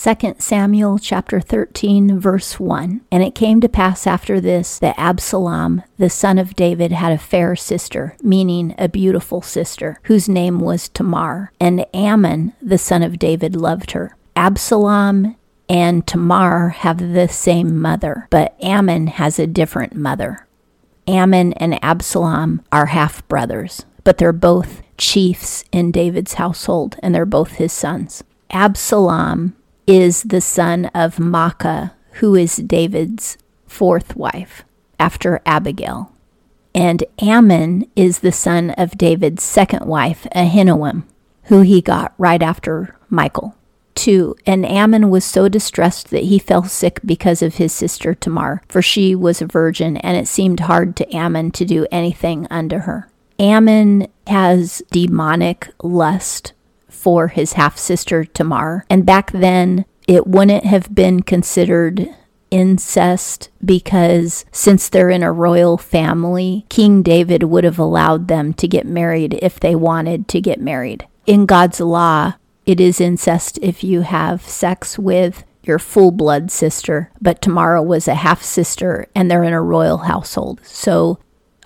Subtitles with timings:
[0.00, 5.82] 2 Samuel chapter 13 verse 1 And it came to pass after this that Absalom
[5.96, 10.88] the son of David had a fair sister meaning a beautiful sister whose name was
[10.88, 11.50] Tamar.
[11.58, 14.16] And Amnon the son of David loved her.
[14.36, 15.34] Absalom
[15.68, 20.46] and Tamar have the same mother but Amnon has a different mother.
[21.08, 27.26] Amnon and Absalom are half brothers but they're both chiefs in David's household and they're
[27.26, 28.22] both his sons.
[28.50, 29.56] Absalom
[29.88, 34.62] is the son of Maacah, who is David's fourth wife
[35.00, 36.12] after Abigail.
[36.74, 41.04] And Amnon is the son of David's second wife, Ahinoam,
[41.44, 43.56] who he got right after Michal.
[43.94, 44.36] 2.
[44.46, 48.82] And Amnon was so distressed that he fell sick because of his sister Tamar, for
[48.82, 53.08] she was a virgin, and it seemed hard to Amnon to do anything unto her.
[53.38, 56.52] Amnon has demonic lust
[57.08, 58.84] for his half sister Tamar.
[58.90, 62.06] And back then, it wouldn't have been considered
[62.50, 68.68] incest because since they're in a royal family, King David would have allowed them to
[68.68, 71.08] get married if they wanted to get married.
[71.24, 72.34] In God's law,
[72.66, 78.06] it is incest if you have sex with your full blood sister, but Tamar was
[78.06, 80.60] a half sister and they're in a royal household.
[80.62, 81.20] So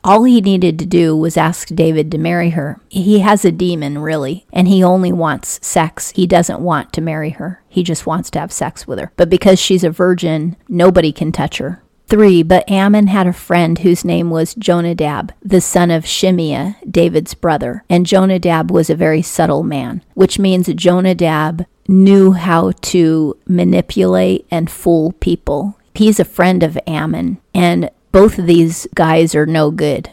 [0.04, 2.80] all he needed to do was ask David to marry her.
[2.88, 6.10] He has a demon, really, and he only wants sex.
[6.10, 7.62] He doesn't want to marry her.
[7.68, 9.12] He just wants to have sex with her.
[9.16, 11.82] But because she's a virgin, nobody can touch her.
[12.08, 12.42] 3.
[12.42, 17.84] But Amnon had a friend whose name was Jonadab, the son of Shimeah, David's brother.
[17.88, 24.70] And Jonadab was a very subtle man, which means Jonadab knew how to manipulate and
[24.70, 25.78] fool people.
[25.94, 27.38] He's a friend of Amnon.
[27.54, 30.10] and both of these guys are no good.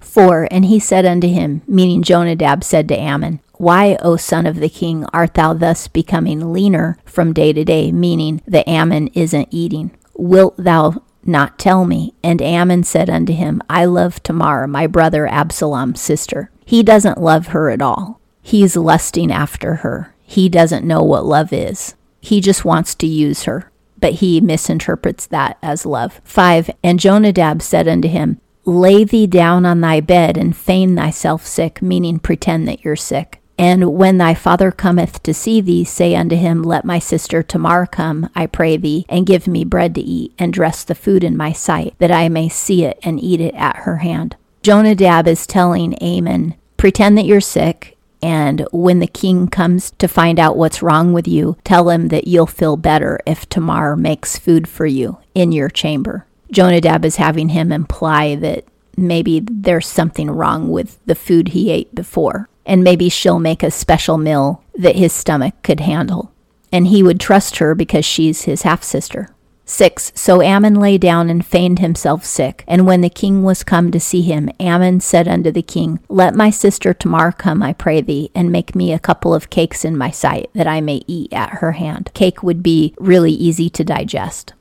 [0.00, 0.48] 4.
[0.50, 4.68] And he said unto him, meaning Jonadab said to Amnon, Why, O son of the
[4.68, 9.90] king, art thou thus becoming leaner from day to day, meaning that Amnon isn't eating?
[10.14, 12.14] Wilt thou not tell me?
[12.22, 16.50] And Amnon said unto him, I love Tamar, my brother Absalom's sister.
[16.64, 18.20] He doesn't love her at all.
[18.42, 20.14] He's lusting after her.
[20.22, 21.94] He doesn't know what love is.
[22.20, 23.71] He just wants to use her
[24.02, 26.20] but he misinterprets that as love.
[26.24, 26.70] 5.
[26.82, 31.80] And Jonadab said unto him, Lay thee down on thy bed and feign thyself sick,
[31.80, 33.40] meaning pretend that you're sick.
[33.58, 37.86] And when thy father cometh to see thee, say unto him, Let my sister Tamar
[37.86, 41.36] come, I pray thee, and give me bread to eat, and dress the food in
[41.36, 44.36] my sight, that I may see it and eat it at her hand.
[44.62, 47.91] Jonadab is telling Amnon, Pretend that you're sick,
[48.22, 52.28] and when the king comes to find out what's wrong with you, tell him that
[52.28, 56.26] you'll feel better if Tamar makes food for you in your chamber.
[56.52, 58.64] Jonadab is having him imply that
[58.96, 63.70] maybe there's something wrong with the food he ate before, and maybe she'll make a
[63.70, 66.30] special meal that his stomach could handle.
[66.70, 69.28] And he would trust her because she's his half sister.
[69.64, 70.12] 6.
[70.14, 72.64] So Amnon lay down and feigned himself sick.
[72.66, 76.34] And when the king was come to see him, Amnon said unto the king, Let
[76.34, 79.96] my sister Tamar come, I pray thee, and make me a couple of cakes in
[79.96, 82.10] my sight, that I may eat at her hand.
[82.14, 84.52] Cake would be really easy to digest.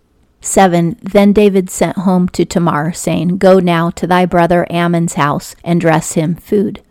[0.41, 0.97] 7.
[1.01, 5.79] Then David sent home to Tamar, saying, Go now to thy brother Amnon's house, and
[5.79, 6.81] dress him food.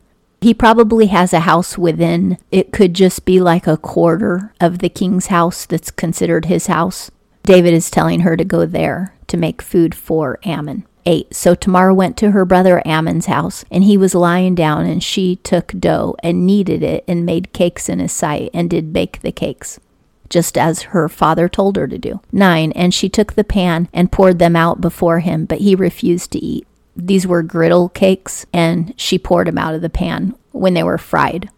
[0.41, 2.39] He probably has a house within.
[2.51, 7.11] It could just be like a quarter of the king's house that's considered his house.
[7.43, 10.87] David is telling her to go there to make food for Amnon.
[11.07, 11.35] 8.
[11.35, 15.37] So Tamar went to her brother Amnon's house, and he was lying down, and she
[15.37, 19.33] took dough and kneaded it and made cakes in his sight and did bake the
[19.33, 19.81] cakes,
[20.29, 22.21] just as her father told her to do.
[22.33, 22.73] 9.
[22.73, 26.39] And she took the pan and poured them out before him, but he refused to
[26.39, 26.67] eat.
[26.95, 30.99] These were griddle cakes, and she poured them out of the pan when they were
[30.99, 31.49] fried.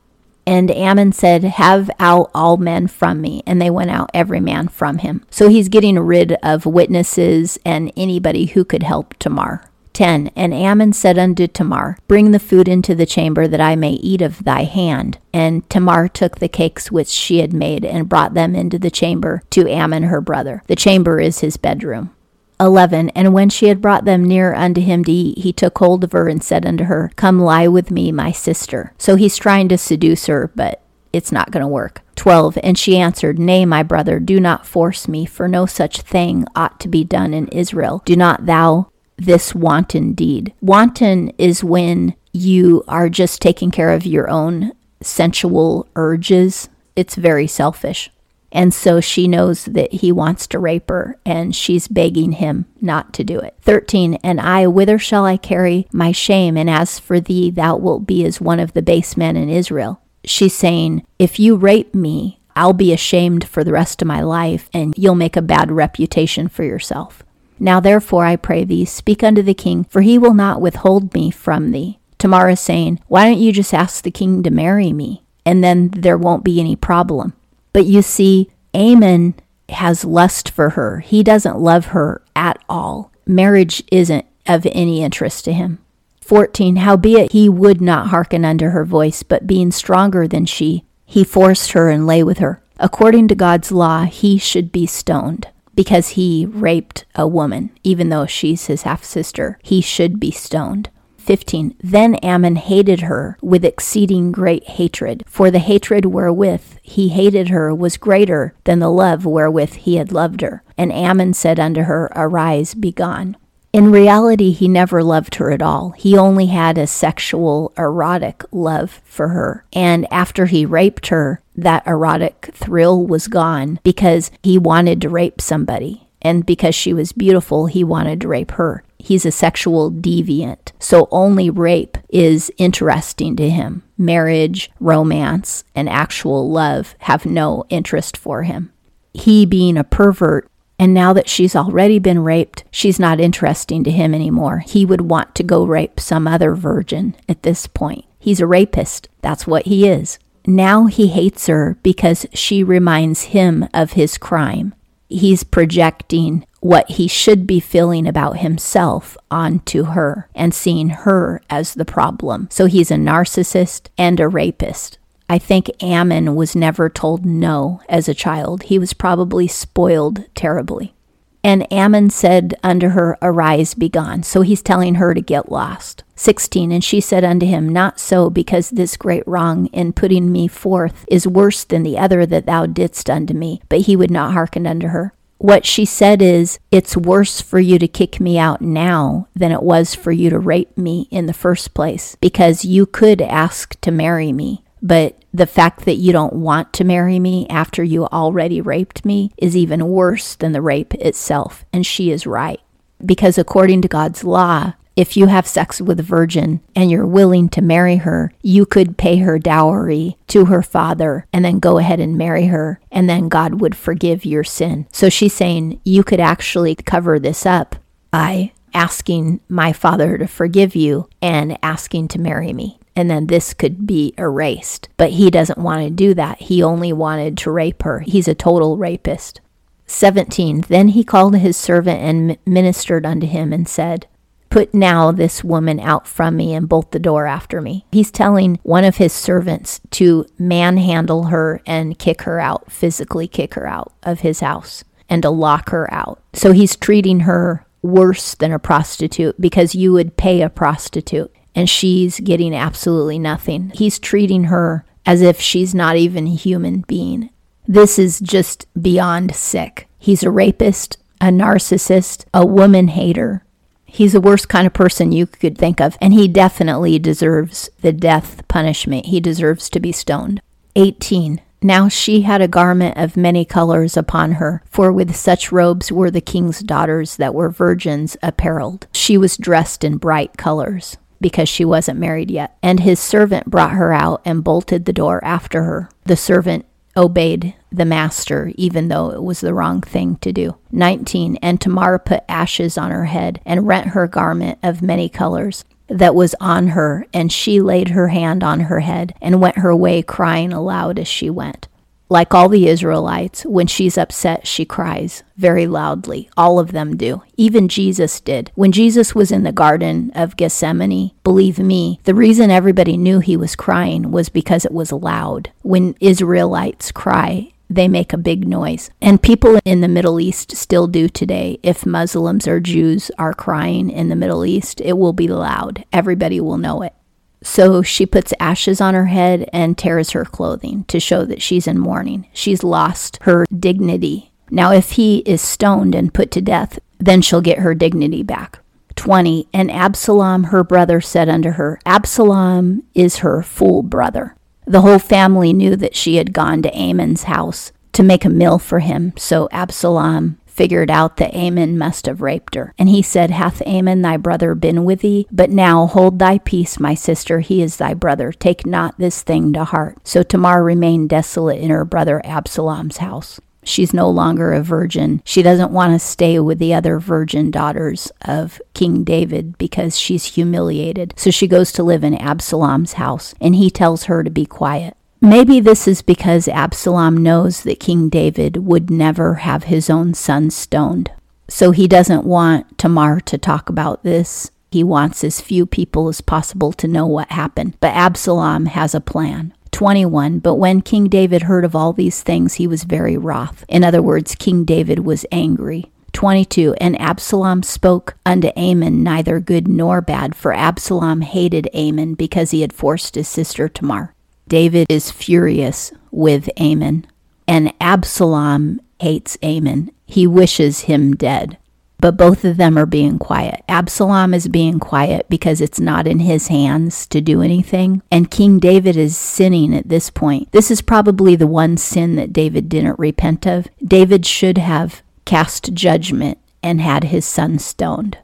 [0.46, 3.42] And Amnon said, Have out all men from me.
[3.46, 5.24] And they went out every man from him.
[5.30, 9.64] So he's getting rid of witnesses and anybody who could help Tamar.
[9.92, 10.30] 10.
[10.34, 14.22] And Amnon said unto Tamar, Bring the food into the chamber that I may eat
[14.22, 15.18] of thy hand.
[15.32, 19.42] And Tamar took the cakes which she had made and brought them into the chamber
[19.50, 20.62] to Amnon her brother.
[20.66, 22.14] The chamber is his bedroom.
[22.60, 23.10] 11.
[23.10, 26.12] And when she had brought them near unto him to eat, he took hold of
[26.12, 28.92] her and said unto her, Come lie with me, my sister.
[28.98, 30.82] So he's trying to seduce her, but
[31.12, 32.02] it's not going to work.
[32.16, 32.58] 12.
[32.62, 36.80] And she answered, Nay, my brother, do not force me, for no such thing ought
[36.80, 38.02] to be done in Israel.
[38.04, 40.52] Do not thou this wanton deed.
[40.60, 46.68] Wanton is when you are just taking care of your own sensual urges.
[46.96, 48.10] It's very selfish.
[48.52, 53.14] And so she knows that he wants to rape her and she's begging him not
[53.14, 53.56] to do it.
[53.62, 54.14] 13.
[54.22, 56.56] And I, whither shall I carry my shame?
[56.58, 60.02] And as for thee, thou wilt be as one of the base men in Israel.
[60.24, 64.68] She's saying, If you rape me, I'll be ashamed for the rest of my life,
[64.74, 67.22] and you'll make a bad reputation for yourself.
[67.58, 71.30] Now therefore I pray thee, speak unto the king, for he will not withhold me
[71.30, 71.98] from thee.
[72.18, 75.22] Tamar is saying, Why don't you just ask the king to marry me?
[75.44, 77.32] And then there won't be any problem.
[77.72, 79.34] But you see, Amnon
[79.68, 81.00] has lust for her.
[81.00, 83.10] He doesn't love her at all.
[83.26, 85.78] Marriage isn't of any interest to him.
[86.20, 86.76] 14.
[86.76, 91.72] Howbeit he would not hearken unto her voice, but being stronger than she, he forced
[91.72, 92.62] her and lay with her.
[92.78, 98.26] According to God's law, he should be stoned because he raped a woman, even though
[98.26, 99.58] she's his half sister.
[99.62, 100.90] He should be stoned.
[101.22, 101.76] 15.
[101.82, 107.74] Then Amnon hated her with exceeding great hatred, for the hatred wherewith he hated her
[107.74, 110.62] was greater than the love wherewith he had loved her.
[110.76, 113.36] And Amnon said unto her, Arise, be gone.
[113.72, 115.90] In reality, he never loved her at all.
[115.92, 119.64] He only had a sexual, erotic love for her.
[119.72, 125.40] And after he raped her, that erotic thrill was gone because he wanted to rape
[125.40, 126.06] somebody.
[126.20, 128.84] And because she was beautiful, he wanted to rape her.
[129.02, 130.70] He's a sexual deviant.
[130.78, 133.82] So only rape is interesting to him.
[133.98, 138.72] Marriage, romance, and actual love have no interest for him.
[139.12, 143.90] He being a pervert and now that she's already been raped, she's not interesting to
[143.92, 144.58] him anymore.
[144.66, 148.04] He would want to go rape some other virgin at this point.
[148.18, 149.08] He's a rapist.
[149.20, 150.18] That's what he is.
[150.44, 154.74] Now he hates her because she reminds him of his crime.
[155.08, 161.74] He's projecting what he should be feeling about himself onto her and seeing her as
[161.74, 162.46] the problem.
[162.52, 164.96] So he's a narcissist and a rapist.
[165.28, 168.64] I think Amnon was never told no as a child.
[168.64, 170.94] He was probably spoiled terribly.
[171.42, 174.22] And Amnon said unto her, Arise, be gone.
[174.22, 176.04] So he's telling her to get lost.
[176.14, 176.70] 16.
[176.70, 181.04] And she said unto him, Not so, because this great wrong in putting me forth
[181.08, 183.60] is worse than the other that thou didst unto me.
[183.68, 185.12] But he would not hearken unto her.
[185.42, 189.64] What she said is, It's worse for you to kick me out now than it
[189.64, 193.90] was for you to rape me in the first place, because you could ask to
[193.90, 194.62] marry me.
[194.80, 199.32] But the fact that you don't want to marry me after you already raped me
[199.36, 201.64] is even worse than the rape itself.
[201.72, 202.60] And she is right.
[203.04, 207.48] Because according to God's law, if you have sex with a virgin and you're willing
[207.50, 212.00] to marry her, you could pay her dowry to her father and then go ahead
[212.00, 214.86] and marry her, and then God would forgive your sin.
[214.92, 217.76] So she's saying you could actually cover this up
[218.10, 222.78] by asking my father to forgive you and asking to marry me.
[222.94, 224.88] And then this could be erased.
[224.98, 226.42] But he doesn't want to do that.
[226.42, 228.00] He only wanted to rape her.
[228.00, 229.40] He's a total rapist.
[229.86, 230.62] 17.
[230.68, 234.06] Then he called his servant and ministered unto him and said,
[234.52, 237.86] Put now this woman out from me and bolt the door after me.
[237.90, 243.54] He's telling one of his servants to manhandle her and kick her out, physically kick
[243.54, 246.22] her out of his house and to lock her out.
[246.34, 251.68] So he's treating her worse than a prostitute because you would pay a prostitute and
[251.68, 253.72] she's getting absolutely nothing.
[253.74, 257.30] He's treating her as if she's not even a human being.
[257.66, 259.88] This is just beyond sick.
[259.98, 263.44] He's a rapist, a narcissist, a woman hater,
[263.92, 267.92] He's the worst kind of person you could think of, and he definitely deserves the
[267.92, 269.06] death punishment.
[269.06, 270.40] He deserves to be stoned.
[270.76, 271.42] 18.
[271.60, 276.10] Now she had a garment of many colors upon her, for with such robes were
[276.10, 278.86] the king's daughters that were virgins apparelled.
[278.92, 282.56] She was dressed in bright colors, because she wasn't married yet.
[282.62, 285.90] And his servant brought her out and bolted the door after her.
[286.04, 286.64] The servant
[286.96, 290.56] obeyed the master, even though it was the wrong thing to do.
[290.70, 291.36] 19.
[291.36, 296.14] And Tamar put ashes on her head and rent her garment of many colors that
[296.14, 300.02] was on her, and she laid her hand on her head and went her way
[300.02, 301.68] crying aloud as she went.
[302.08, 306.28] Like all the Israelites, when she's upset, she cries very loudly.
[306.36, 307.22] All of them do.
[307.38, 308.52] Even Jesus did.
[308.54, 313.34] When Jesus was in the Garden of Gethsemane, believe me, the reason everybody knew he
[313.34, 315.52] was crying was because it was loud.
[315.62, 318.90] When Israelites cry, they make a big noise.
[319.00, 321.58] And people in the Middle East still do today.
[321.62, 325.84] If Muslims or Jews are crying in the Middle East, it will be loud.
[325.92, 326.94] Everybody will know it.
[327.42, 331.66] So she puts ashes on her head and tears her clothing to show that she's
[331.66, 332.28] in mourning.
[332.32, 334.32] She's lost her dignity.
[334.50, 338.60] Now, if he is stoned and put to death, then she'll get her dignity back.
[338.94, 339.48] 20.
[339.52, 344.36] And Absalom, her brother, said unto her, Absalom is her full brother.
[344.66, 348.58] The whole family knew that she had gone to Amnon's house to make a meal
[348.58, 349.12] for him.
[349.16, 352.74] So Absalom figured out that Amnon must have raped her.
[352.78, 355.26] And he said, Hath Amnon thy brother been with thee?
[355.32, 358.32] But now hold thy peace, my sister, he is thy brother.
[358.32, 359.96] Take not this thing to heart.
[360.04, 363.40] So Tamar remained desolate in her brother Absalom's house.
[363.64, 365.22] She's no longer a virgin.
[365.24, 370.34] She doesn't want to stay with the other virgin daughters of King David because she's
[370.34, 371.14] humiliated.
[371.16, 374.96] So she goes to live in Absalom's house, and he tells her to be quiet.
[375.20, 380.50] Maybe this is because Absalom knows that King David would never have his own son
[380.50, 381.12] stoned.
[381.48, 384.50] So he doesn't want Tamar to talk about this.
[384.72, 387.76] He wants as few people as possible to know what happened.
[387.78, 389.54] But Absalom has a plan.
[389.72, 390.38] 21.
[390.38, 393.64] But when King David heard of all these things, he was very wroth.
[393.68, 395.90] In other words, King David was angry.
[396.12, 396.74] 22.
[396.80, 402.60] And Absalom spoke unto Amnon neither good nor bad, for Absalom hated Amnon because he
[402.60, 404.14] had forced his sister Tamar.
[404.46, 407.06] David is furious with Amnon,
[407.48, 409.90] and Absalom hates Amnon.
[410.06, 411.56] He wishes him dead
[412.02, 413.62] but both of them are being quiet.
[413.68, 418.58] Absalom is being quiet because it's not in his hands to do anything, and King
[418.58, 420.50] David is sinning at this point.
[420.50, 423.68] This is probably the one sin that David didn't repent of.
[423.82, 428.18] David should have cast judgment and had his son stoned.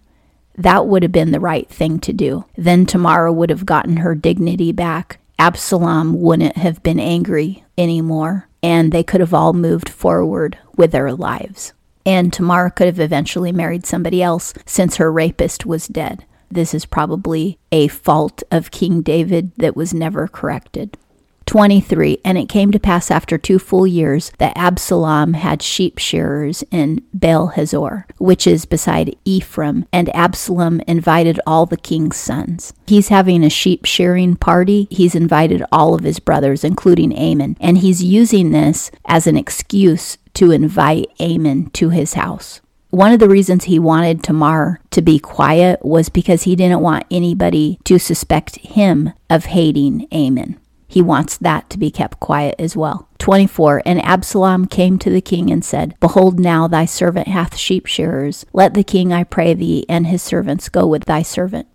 [0.56, 2.46] That would have been the right thing to do.
[2.56, 5.20] Then Tamar would have gotten her dignity back.
[5.38, 11.12] Absalom wouldn't have been angry anymore, and they could have all moved forward with their
[11.12, 11.74] lives
[12.08, 16.24] and Tamar could have eventually married somebody else since her rapist was dead.
[16.50, 20.96] This is probably a fault of King David that was never corrected.
[21.44, 22.18] 23.
[22.24, 27.02] And it came to pass after two full years that Absalom had sheep shearers in
[27.12, 32.72] Baal Hazor, which is beside Ephraim, and Absalom invited all the king's sons.
[32.86, 34.88] He's having a sheep shearing party.
[34.90, 40.16] He's invited all of his brothers, including Amnon, and he's using this as an excuse
[40.38, 42.60] to invite Amnon to his house.
[42.90, 47.06] One of the reasons he wanted Tamar to be quiet was because he didn't want
[47.10, 50.58] anybody to suspect him of hating Amnon.
[50.86, 53.08] He wants that to be kept quiet as well.
[53.18, 53.82] 24.
[53.84, 58.46] And Absalom came to the king and said, Behold, now thy servant hath sheep shearers.
[58.52, 61.66] Let the king, I pray thee, and his servants go with thy servant.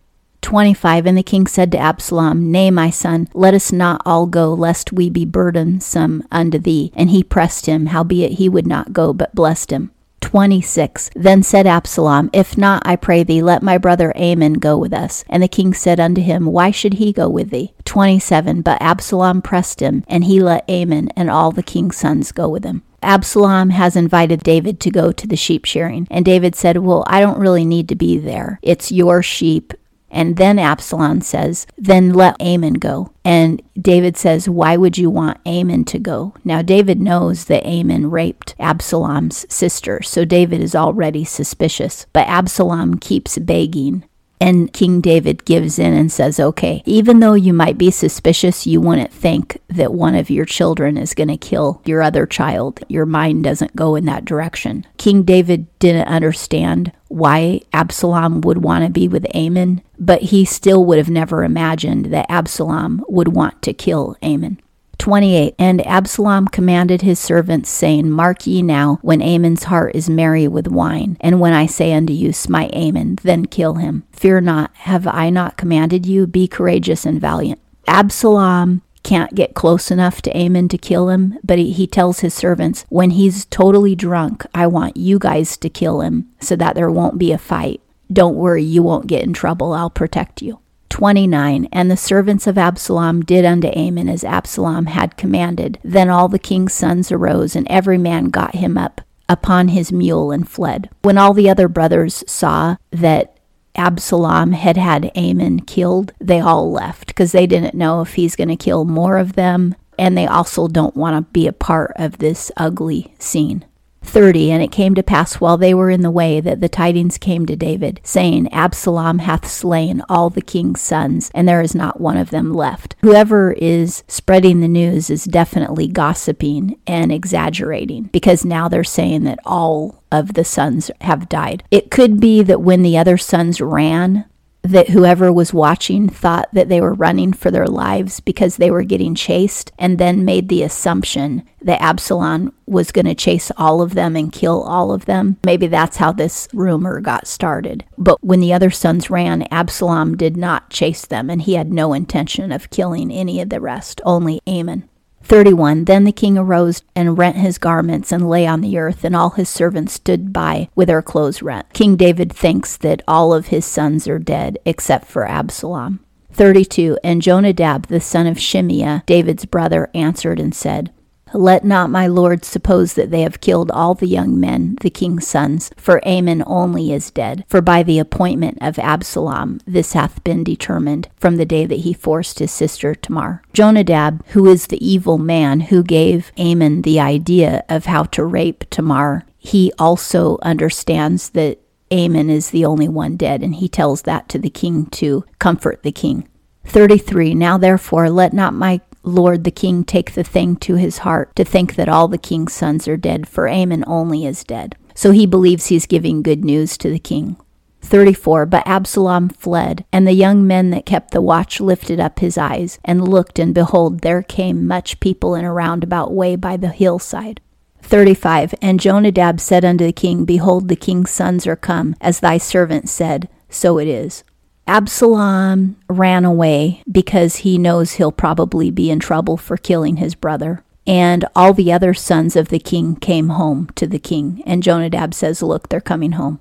[0.44, 4.54] 25 And the king said to Absalom, Nay, my son, let us not all go,
[4.54, 6.92] lest we be burdensome unto thee.
[6.96, 9.92] And he pressed him, howbeit he would not go, but blessed him.
[10.22, 11.12] 26.
[11.16, 15.24] Then said Absalom, If not, I pray thee, let my brother Amnon go with us.
[15.30, 17.74] And the king said unto him, Why should he go with thee?
[17.86, 18.62] 27.
[18.62, 22.64] But Absalom pressed him, and he let Amnon and all the king's sons go with
[22.64, 22.84] him.
[23.04, 26.08] Absalom has invited David to go to the sheep shearing.
[26.10, 28.60] And David said, Well, I don't really need to be there.
[28.62, 29.74] It's your sheep
[30.14, 33.12] and then Absalom says, Then let Amnon go.
[33.26, 36.36] And David says, Why would you want Amnon to go?
[36.44, 42.06] Now, David knows that Amnon raped Absalom's sister, so David is already suspicious.
[42.14, 44.04] But Absalom keeps begging
[44.44, 48.82] and King David gives in and says, okay, even though you might be suspicious, you
[48.82, 52.84] wouldn't think that one of your children is going to kill your other child.
[52.90, 54.86] Your mind doesn't go in that direction.
[54.98, 60.84] King David didn't understand why Absalom would want to be with Amnon, but he still
[60.84, 64.60] would have never imagined that Absalom would want to kill Amnon.
[65.04, 70.48] 28 And Absalom commanded his servants, saying, Mark ye now, when Amnon's heart is merry
[70.48, 74.06] with wine, and when I say unto you, Smite Amnon, then kill him.
[74.14, 76.26] Fear not, have I not commanded you?
[76.26, 77.60] Be courageous and valiant.
[77.86, 82.34] Absalom can't get close enough to Amnon to kill him, but he, he tells his
[82.34, 86.90] servants, When he's totally drunk, I want you guys to kill him so that there
[86.90, 87.82] won't be a fight.
[88.10, 89.74] Don't worry, you won't get in trouble.
[89.74, 90.60] I'll protect you.
[90.94, 95.80] 29 And the servants of Absalom did unto Amnon as Absalom had commanded.
[95.84, 100.32] Then all the king's sons arose, and every man got him up upon his mule
[100.32, 100.92] and fled.
[101.02, 103.40] When all the other brothers saw that
[103.74, 108.50] Absalom had had Amnon killed, they all left because they didn't know if he's going
[108.50, 112.20] to kill more of them, and they also don't want to be a part of
[112.20, 113.66] this ugly scene.
[114.04, 117.18] 30 And it came to pass while they were in the way that the tidings
[117.18, 122.00] came to David, saying, Absalom hath slain all the king's sons, and there is not
[122.00, 122.96] one of them left.
[123.02, 129.40] Whoever is spreading the news is definitely gossiping and exaggerating, because now they're saying that
[129.46, 131.64] all of the sons have died.
[131.72, 134.26] It could be that when the other sons ran,
[134.64, 138.84] that whoever was watching thought that they were running for their lives because they were
[138.84, 143.94] getting chased and then made the assumption that Absalom was going to chase all of
[143.94, 145.38] them and kill all of them.
[145.44, 147.84] Maybe that's how this rumor got started.
[147.98, 151.94] But when the other sons ran, Absalom did not chase them and he had no
[151.94, 154.88] intention of killing any of the rest, only Amnon.
[155.24, 159.16] 31 Then the king arose and rent his garments and lay on the earth, and
[159.16, 161.72] all his servants stood by with their clothes rent.
[161.74, 166.00] King David thinks that all of his sons are dead except for Absalom.
[166.32, 170.92] 32 And Jonadab the son of Shimeah, David's brother, answered and said,
[171.34, 175.28] let not my lord suppose that they have killed all the young men, the king's
[175.28, 177.46] sons, for Amnon only is dead.
[177.48, 181.94] For by the appointment of Absalom this hath been determined from the day that he
[181.94, 183.42] forced his sister Tamar.
[183.54, 188.66] Jonadab, who is the evil man who gave Amnon the idea of how to rape
[188.70, 191.60] Tamar, he also understands that
[191.92, 195.84] Amnon is the only one dead, and he tells that to the king to comfort
[195.84, 196.28] the king.
[196.66, 201.36] 33 Now therefore let not my Lord the king take the thing to his heart
[201.36, 204.76] to think that all the king's sons are dead, for Amnon only is dead.
[204.96, 207.38] So he believes he's giving good news to the king.
[207.82, 212.38] 34 But Absalom fled, and the young men that kept the watch lifted up his
[212.38, 216.70] eyes, and looked, and behold, there came much people in a roundabout way by the
[216.70, 217.42] hillside.
[217.82, 222.38] 35 And Jonadab said unto the king, Behold, the king's sons are come, as thy
[222.38, 224.24] servant said, so it is.
[224.66, 230.64] Absalom ran away because he knows he'll probably be in trouble for killing his brother.
[230.88, 234.42] And all the other sons of the king came home to the king.
[234.46, 236.40] And Jonadab says, Look, they're coming home.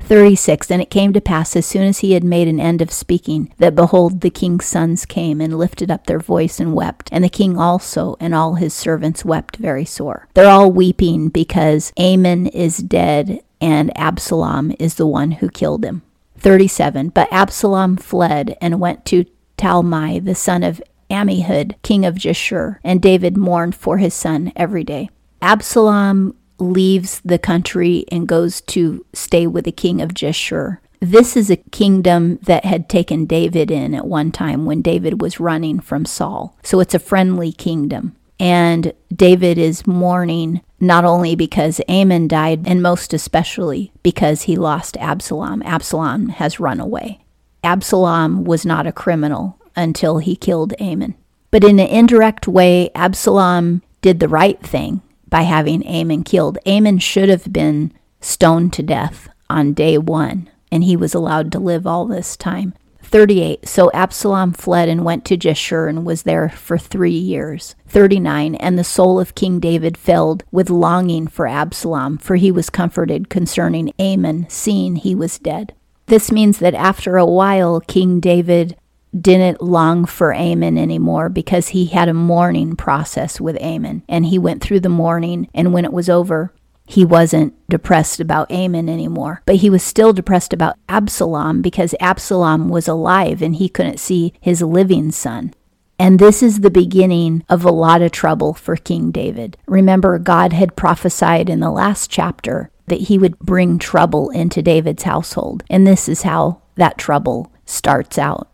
[0.00, 2.92] 36 And it came to pass, as soon as he had made an end of
[2.92, 7.08] speaking, that behold, the king's sons came and lifted up their voice and wept.
[7.10, 10.28] And the king also and all his servants wept very sore.
[10.34, 16.02] They're all weeping because Amnon is dead and Absalom is the one who killed him.
[16.38, 19.24] 37 But Absalom fled and went to
[19.56, 24.84] Talmai, the son of Ammihud, king of Geshur, and David mourned for his son every
[24.84, 25.10] day.
[25.40, 30.78] Absalom leaves the country and goes to stay with the king of Geshur.
[31.00, 35.40] This is a kingdom that had taken David in at one time when David was
[35.40, 36.56] running from Saul.
[36.62, 38.16] So it's a friendly kingdom.
[38.40, 44.96] And David is mourning not only because Amnon died, and most especially because he lost
[44.98, 45.62] Absalom.
[45.64, 47.24] Absalom has run away.
[47.62, 51.14] Absalom was not a criminal until he killed Amnon.
[51.50, 56.58] But in an indirect way, Absalom did the right thing by having Amnon killed.
[56.66, 61.58] Amnon should have been stoned to death on day one, and he was allowed to
[61.58, 62.74] live all this time.
[63.04, 63.68] 38.
[63.68, 67.74] So Absalom fled and went to Geshur and was there for three years.
[67.86, 68.54] 39.
[68.56, 73.28] And the soul of King David filled with longing for Absalom, for he was comforted
[73.28, 75.74] concerning Amnon, seeing he was dead.
[76.06, 78.76] This means that after a while, King David
[79.18, 84.02] didn't long for Amnon anymore because he had a mourning process with Amnon.
[84.08, 86.52] And he went through the mourning, and when it was over,
[86.86, 92.68] he wasn't depressed about Amnon anymore, but he was still depressed about Absalom because Absalom
[92.68, 95.54] was alive and he couldn't see his living son.
[95.98, 99.56] And this is the beginning of a lot of trouble for King David.
[99.66, 105.04] Remember, God had prophesied in the last chapter that he would bring trouble into David's
[105.04, 105.62] household.
[105.70, 108.50] And this is how that trouble starts out.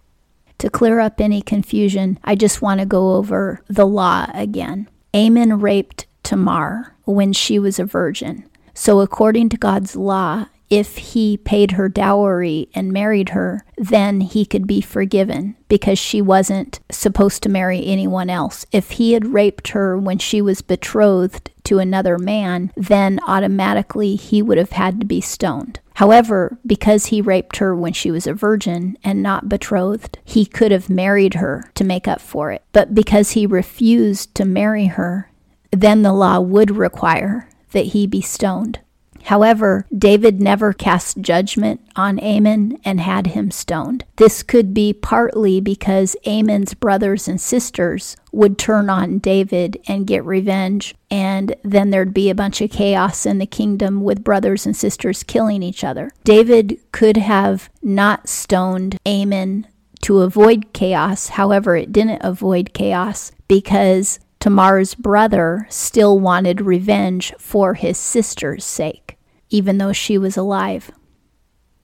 [0.58, 4.88] To clear up any confusion, I just want to go over the law again.
[5.14, 8.44] Amnon raped Tamar when she was a virgin.
[8.72, 14.46] So, according to God's law, if he paid her dowry and married her, then he
[14.46, 18.64] could be forgiven because she wasn't supposed to marry anyone else.
[18.70, 24.40] If he had raped her when she was betrothed to another man, then automatically he
[24.40, 25.80] would have had to be stoned.
[25.94, 30.70] However, because he raped her when she was a virgin and not betrothed, he could
[30.70, 32.62] have married her to make up for it.
[32.72, 35.29] But because he refused to marry her,
[35.70, 38.80] then the law would require that he be stoned.
[39.24, 44.04] However, David never cast judgment on Amnon and had him stoned.
[44.16, 50.24] This could be partly because Amnon's brothers and sisters would turn on David and get
[50.24, 54.76] revenge, and then there'd be a bunch of chaos in the kingdom with brothers and
[54.76, 56.10] sisters killing each other.
[56.24, 59.66] David could have not stoned Amnon
[60.02, 67.74] to avoid chaos, however, it didn't avoid chaos because Tamar's brother still wanted revenge for
[67.74, 69.18] his sister's sake,
[69.50, 70.90] even though she was alive.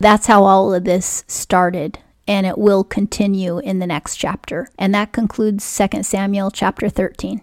[0.00, 4.68] That's how all of this started, and it will continue in the next chapter.
[4.78, 7.42] And that concludes 2 Samuel chapter 13.